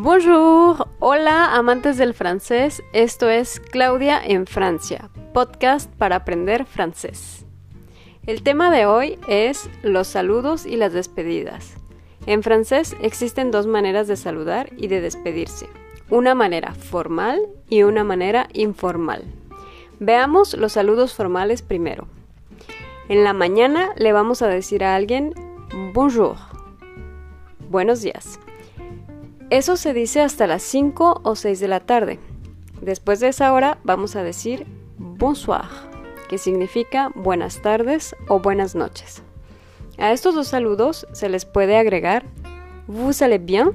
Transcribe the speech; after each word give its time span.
Bonjour, 0.00 0.86
hola 1.00 1.56
amantes 1.56 1.96
del 1.96 2.14
francés, 2.14 2.84
esto 2.92 3.28
es 3.28 3.58
Claudia 3.58 4.24
en 4.24 4.46
Francia, 4.46 5.10
podcast 5.34 5.92
para 5.96 6.14
aprender 6.14 6.66
francés. 6.66 7.44
El 8.24 8.44
tema 8.44 8.70
de 8.70 8.86
hoy 8.86 9.18
es 9.26 9.68
los 9.82 10.06
saludos 10.06 10.66
y 10.66 10.76
las 10.76 10.92
despedidas. 10.92 11.74
En 12.26 12.44
francés 12.44 12.96
existen 13.02 13.50
dos 13.50 13.66
maneras 13.66 14.06
de 14.06 14.16
saludar 14.16 14.70
y 14.76 14.86
de 14.86 15.00
despedirse, 15.00 15.68
una 16.10 16.32
manera 16.36 16.74
formal 16.74 17.40
y 17.68 17.82
una 17.82 18.04
manera 18.04 18.46
informal. 18.52 19.24
Veamos 19.98 20.54
los 20.54 20.74
saludos 20.74 21.12
formales 21.12 21.62
primero. 21.62 22.06
En 23.08 23.24
la 23.24 23.32
mañana 23.32 23.90
le 23.96 24.12
vamos 24.12 24.42
a 24.42 24.46
decir 24.46 24.84
a 24.84 24.94
alguien 24.94 25.34
bonjour, 25.92 26.36
buenos 27.68 28.00
días. 28.00 28.38
Eso 29.50 29.76
se 29.76 29.94
dice 29.94 30.20
hasta 30.20 30.46
las 30.46 30.62
5 30.62 31.22
o 31.24 31.34
6 31.34 31.58
de 31.58 31.68
la 31.68 31.80
tarde. 31.80 32.18
Después 32.82 33.20
de 33.20 33.28
esa 33.28 33.52
hora 33.54 33.78
vamos 33.82 34.14
a 34.14 34.22
decir 34.22 34.66
bonsoir, 34.98 35.64
que 36.28 36.36
significa 36.36 37.10
buenas 37.14 37.62
tardes 37.62 38.14
o 38.28 38.40
buenas 38.40 38.74
noches. 38.74 39.22
A 39.96 40.12
estos 40.12 40.34
dos 40.34 40.48
saludos 40.48 41.06
se 41.12 41.28
les 41.28 41.44
puede 41.44 41.76
agregar 41.78 42.24
vous 42.86 43.22
allez 43.22 43.38
bien 43.38 43.72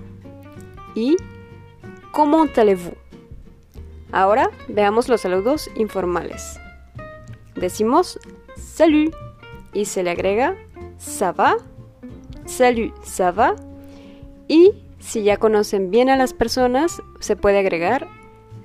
y 0.95 1.17
comment 2.11 2.49
allez-vous. 2.55 2.95
Ahora 4.11 4.51
veamos 4.67 5.09
los 5.09 5.21
saludos 5.21 5.69
informales. 5.75 6.59
Decimos 7.55 8.19
salut 8.55 9.13
y 9.73 9.85
se 9.85 10.03
le 10.03 10.11
agrega 10.11 10.55
ça 10.99 11.31
va, 11.31 11.57
salut, 12.45 12.93
ça 13.03 13.31
va 13.31 13.55
y 14.47 14.82
si 15.05 15.23
ya 15.23 15.37
conocen 15.37 15.91
bien 15.91 16.09
a 16.09 16.15
las 16.15 16.33
personas, 16.33 17.01
se 17.19 17.35
puede 17.35 17.59
agregar 17.59 18.07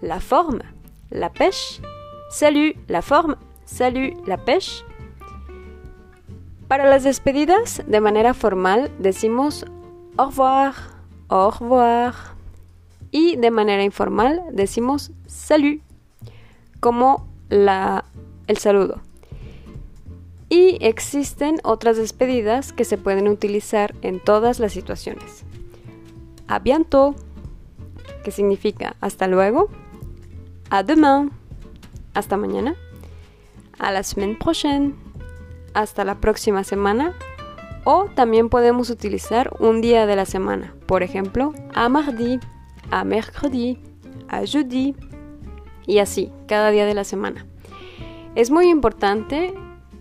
la 0.01 0.21
forme, 0.21 0.65
la 1.11 1.33
pêche, 1.33 1.83
salut, 2.31 2.77
la 2.87 3.03
forme, 3.03 3.37
salut, 3.65 4.15
la 4.27 4.37
pêche. 4.39 4.85
Para 6.69 6.89
las 6.89 7.03
despedidas, 7.03 7.83
de 7.87 8.01
manera 8.01 8.35
formal, 8.35 8.91
decimos 8.99 9.67
au 10.17 10.27
revoir, 10.27 10.75
au 11.29 11.51
revoir. 11.51 12.15
Y 13.11 13.37
de 13.37 13.51
manera 13.51 13.83
informal, 13.83 14.43
decimos 14.53 15.11
salut, 15.27 15.83
como 16.79 17.27
la, 17.49 18.05
el 18.47 18.59
saludo. 18.59 19.01
Y 20.51 20.79
existen 20.81 21.59
otras 21.65 21.97
despedidas 21.97 22.73
que 22.73 22.85
se 22.85 22.97
pueden 22.97 23.29
utilizar 23.29 23.95
en 24.03 24.21
todas 24.21 24.61
las 24.61 24.73
situaciones 24.73 25.45
a 26.49 26.59
bientôt, 26.59 27.15
que 28.25 28.31
significa 28.31 28.97
hasta 29.01 29.29
luego, 29.29 29.69
a 30.71 30.83
demain, 30.83 31.31
hasta 32.15 32.37
mañana, 32.37 32.75
a 33.79 33.93
la 33.93 34.03
semaine 34.03 34.37
prochaine, 34.37 34.95
hasta 35.75 36.05
la 36.05 36.17
próxima 36.21 36.65
semana, 36.65 37.15
o 37.85 38.07
también 38.15 38.49
podemos 38.49 38.91
utilizar 38.91 39.55
un 39.61 39.81
día 39.81 40.07
de 40.07 40.17
la 40.17 40.27
semana, 40.27 40.75
por 40.87 41.03
ejemplo, 41.03 41.55
a 41.75 41.89
mardi, 41.89 42.41
a 42.91 43.05
mercredi, 43.05 43.79
a 44.29 44.45
jeudi, 44.45 44.95
y 45.87 45.99
así, 46.01 46.31
cada 46.47 46.71
día 46.71 46.85
de 46.85 46.95
la 46.95 47.05
semana. 47.05 47.47
Es 48.35 48.51
muy 48.51 48.69
importante 48.69 49.55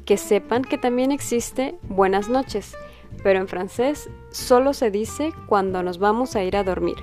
que 0.06 0.18
sepan 0.18 0.64
que 0.64 0.78
también 0.78 1.12
existe 1.12 1.78
buenas 1.88 2.30
noches, 2.30 2.76
pero 3.24 3.40
en 3.40 3.48
francés 3.48 4.10
solo 4.32 4.74
se 4.74 4.92
dice 4.92 5.34
cuando 5.48 5.84
nos 5.84 6.00
vamos 6.00 6.36
a 6.36 6.44
ir 6.44 6.56
a 6.58 6.64
dormir. 6.64 6.98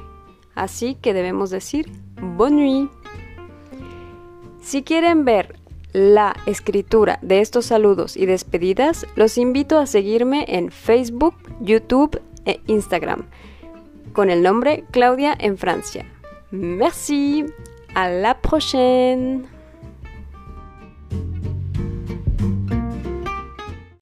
Así 0.54 0.94
que 0.94 1.14
debemos 1.14 1.50
decir 1.50 1.90
bonne 2.20 2.56
nuit. 2.56 2.90
Si 4.60 4.82
quieren 4.82 5.24
ver 5.24 5.58
la 5.92 6.34
escritura 6.46 7.18
de 7.22 7.40
estos 7.40 7.66
saludos 7.66 8.16
y 8.16 8.26
despedidas, 8.26 9.06
los 9.16 9.38
invito 9.38 9.78
a 9.78 9.86
seguirme 9.86 10.44
en 10.48 10.70
Facebook, 10.70 11.34
YouTube 11.60 12.20
e 12.46 12.60
Instagram 12.66 13.26
con 14.14 14.30
el 14.30 14.42
nombre 14.42 14.84
Claudia 14.90 15.36
en 15.38 15.58
Francia. 15.58 16.06
Merci. 16.50 17.44
À 17.94 18.08
la 18.08 18.40
prochaine. 18.40 19.53